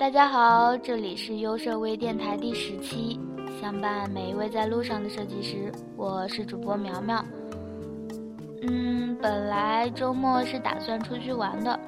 [0.00, 3.20] 大家好，这里是优设微电台第十期，
[3.60, 7.22] 相伴每一位在路上的设计师，我是主播苗苗。
[8.62, 11.78] 嗯，本来周末是打算出去玩的，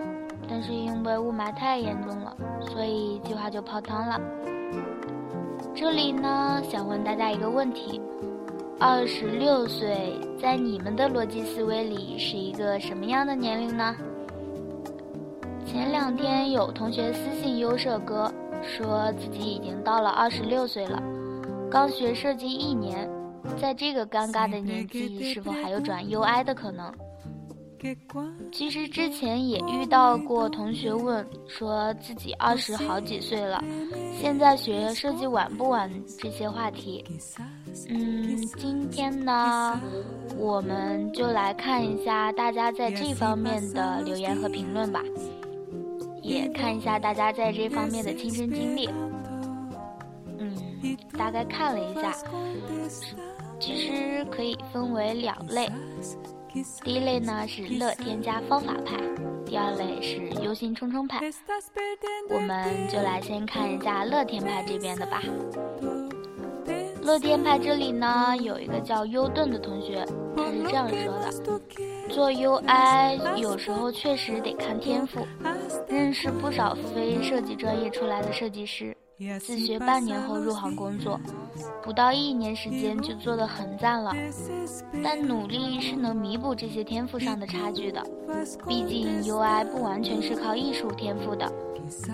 [0.46, 4.20] 但是因为雾霾太严重了，所以计划就泡汤了。
[5.74, 7.98] 这里呢，想问大家一个问题：
[8.78, 13.96] 二十六岁，在你们的逻辑思维里是一个什么样的年龄呢？
[15.72, 18.30] 前两天有同学私信优设哥，
[18.62, 21.02] 说自己已经到了二十六岁了，
[21.70, 23.08] 刚学设计一年，
[23.58, 26.92] 在这个尴尬的年纪，是否还有转 UI 的可能？
[28.52, 33.64] 其实之前也遇到过同学问，说自己二十好几岁了，
[34.20, 35.90] 现在学设计晚不晚？
[36.18, 37.02] 这些话题。
[37.88, 39.80] 嗯，今天呢，
[40.36, 45.02] 我们就来看一下大家在这方面的留言和评论吧。
[46.32, 48.88] 也看一下大家在这方面的亲身经历。
[50.38, 50.56] 嗯，
[51.18, 52.12] 大概看了一下，
[53.60, 55.68] 其实可以分为两类。
[56.84, 58.96] 第一类呢是乐天加方法派，
[59.46, 61.20] 第二类是忧心忡忡派。
[62.28, 65.22] 我们就来先看一下乐天派这边的吧。
[67.02, 71.30] 乐天派这里呢有一个叫优盾的同学，他是这样说的：
[72.12, 75.26] 做 UI 有时候确实得看天赋。
[75.88, 78.94] 认识不少非设计专业出来的设计师，
[79.40, 81.18] 自学半年后入行工作，
[81.82, 84.12] 不到一年时间就做得很赞了。
[85.02, 88.02] 但努力是能弥补这些天赋上的差距的，
[88.68, 91.50] 毕竟 UI 不完全是靠艺术天赋的，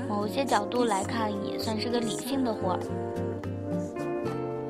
[0.08, 2.80] 某些角度来看也算是个理性的活儿。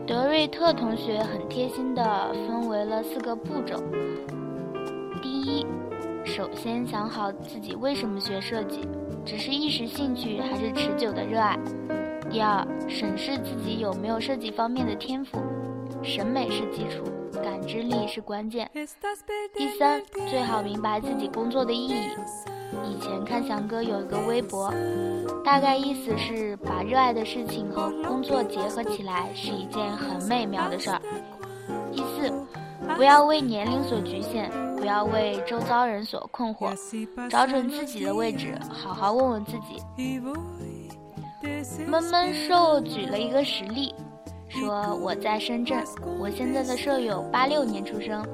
[0.07, 3.83] 德瑞特同学很贴心地分为了四个步骤。
[5.49, 5.67] 一。
[6.25, 8.87] 首先想好自己为什么学设计，
[9.25, 11.59] 只是一时兴趣还是持久的热爱。
[12.31, 15.39] 第二，审视自己有没有设计方面的天赋，
[16.03, 17.03] 审美是基础，
[17.43, 18.71] 感知力是关键。
[19.57, 21.95] 第三，最好明白自己工作的意义。
[22.85, 24.71] 以前看翔哥有一个微博，
[25.43, 31.01] 大概意思是把热爱的事情和工作结合起来是一件很美妙的事儿。
[31.91, 32.31] 第四，
[32.97, 34.51] 不要为年龄所局限。
[34.79, 36.73] 不要为周遭人所困惑，
[37.29, 39.83] 找准自己的位置，好好问问自己。
[41.85, 43.93] 闷闷兽举了一个实例，
[44.49, 45.83] 说我在深圳，
[46.21, 48.25] 我现在的舍友八六年出生，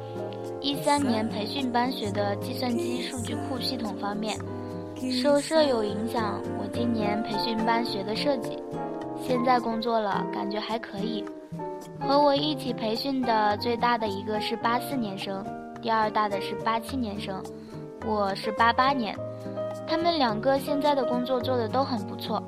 [0.61, 4.39] 一三年培训班学的计算机数据库系统方面，
[5.23, 8.63] 受舍友影响，我今年培训班学的设计，
[9.27, 11.25] 现在工作了，感觉还可以。
[12.01, 15.45] 和我一起培训的最大的一个是八四年生。
[15.83, 17.43] 第二大的是八七年生，
[18.07, 19.15] 我是八八年，
[19.87, 22.43] 他们两个现在的工作做的都很不错。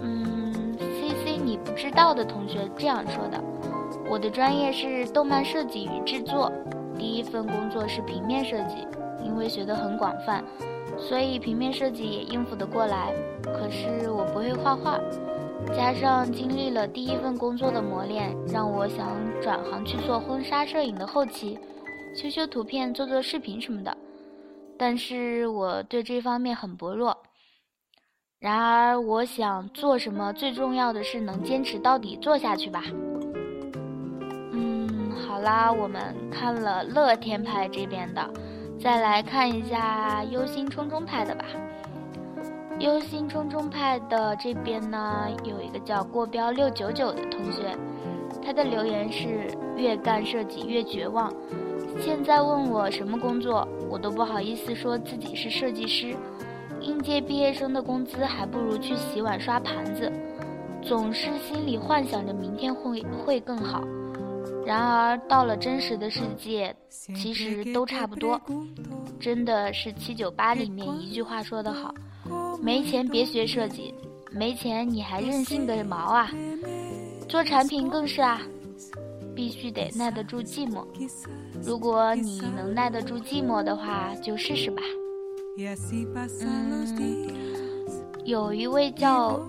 [0.00, 3.38] 嗯，C C 你不知道的同学这样说的，
[4.08, 6.50] 我的专业是动漫设计与制作，
[6.98, 8.88] 第一份工作是平面设计，
[9.22, 10.42] 因为学得很广泛，
[10.96, 13.12] 所以平面设计也应付得过来。
[13.42, 14.98] 可是我不会画画，
[15.74, 21.58] 加上经历了第一份工作的磨练，让我想转行去做婚纱摄影的后期。
[22.14, 23.96] 修修图片、做做视频什么的，
[24.78, 27.16] 但是我对这方面很薄弱。
[28.38, 32.82] 然而，我想做什么，最重要的是能坚持到底做下去吧。
[34.52, 38.30] 嗯，好啦，我们看了乐天派这边的，
[38.80, 41.44] 再来看一下忧心忡忡派的吧。
[42.78, 47.76] 忧心忡忡派的这边呢，有一个叫过标六九九的同学，
[48.44, 51.32] 他的留言是：越干设计越绝望。
[51.98, 56.14] 现在问我什么工作，我都不好意思说自己是设计师。
[56.82, 60.12] 应届毕业生的工资还不如去洗碗刷盘子，
[60.82, 63.82] 总是心里幻想着明天会会更好。
[64.66, 68.38] 然而到了真实的世界，其实都差不多。
[69.18, 71.92] 真的是七九八里面一句话说得好：
[72.66, 73.94] 没钱别学设计，
[74.32, 76.28] 没钱你还任性个毛啊！
[77.28, 78.42] 做产品更是啊。
[79.36, 80.84] 必须得耐得住寂寞。
[81.62, 84.82] 如果你能耐得住寂寞的话，就试试吧。
[86.40, 87.32] 嗯，
[88.24, 89.40] 有一位叫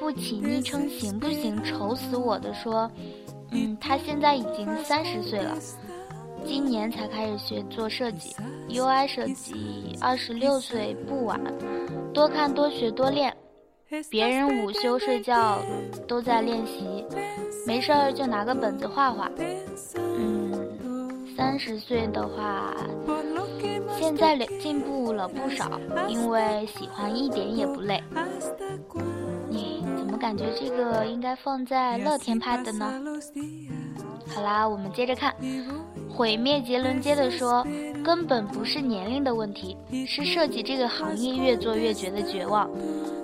[0.00, 1.62] 不起昵称行不行？
[1.62, 2.90] 愁死我的说，
[3.52, 5.56] 嗯，他现在已经三十岁了，
[6.44, 8.34] 今年才开始学做设计
[8.70, 11.38] ，UI 设计，二十六岁不晚，
[12.16, 13.30] 多看多学多练。
[14.10, 15.58] 别人午休睡觉
[16.08, 17.04] 都在练习。
[17.66, 19.30] 没事儿就拿个本子画画。
[19.94, 22.74] 嗯，三十岁的话，
[23.98, 25.78] 现在进步了不少，
[26.08, 28.02] 因为喜欢一点也不累。
[29.50, 32.98] 你怎么感觉这个应该放在乐天派的呢？
[34.34, 35.34] 好啦，我们接着看。
[36.08, 37.66] 毁灭杰伦接的说，
[38.02, 39.76] 根本不是年龄的问题，
[40.06, 42.70] 是设计这个行业越做越觉得绝望，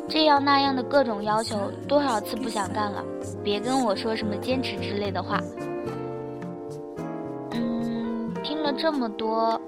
[0.08, 3.02] 这样那样的各种要求，多少次不想干了。
[3.42, 5.40] 别跟我说什么坚持之类的话。
[7.52, 9.58] 嗯，听了这么多，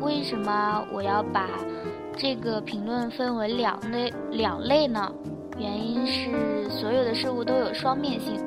[0.00, 1.48] 为什么我要把
[2.16, 5.12] 这个评论分为两类两类呢？
[5.58, 8.40] 原因是所有的事物都有双面性。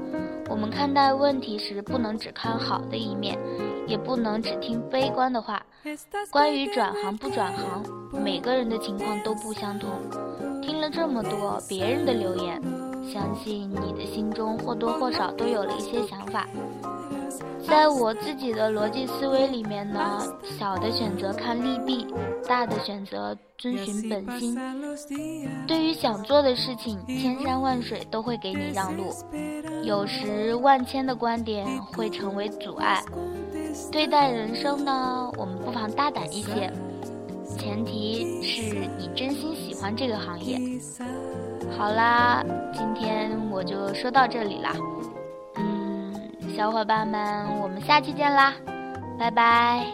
[0.50, 3.38] 我们看待问题时，不能只看好的一面，
[3.88, 5.62] 也不能只听悲观的话。
[6.32, 9.90] 关于转行不转行，每个人的情况都不相同。
[10.62, 12.62] 听了这么多别人的留言，
[13.04, 16.48] 相信你的心中或多或少都有了一些想法。
[17.68, 20.22] 在我自己的逻辑思维里面呢，
[20.60, 22.06] 小的选择看利弊，
[22.48, 24.58] 大的选择遵循本心。
[25.68, 29.14] 对于想做的事情，千山万水都会给你让路，
[29.84, 33.02] 有时万千的观点会成为阻碍。
[33.92, 36.72] 对待人生呢，我们不妨大胆一些，
[37.62, 40.60] 前提是你真心喜欢这个行业。
[41.78, 42.44] 好啦，
[42.74, 44.76] 今天我就说到这里啦。
[45.58, 46.12] 嗯
[46.58, 48.56] 小伙伴们，我们下期见啦，
[49.20, 49.86] 拜拜。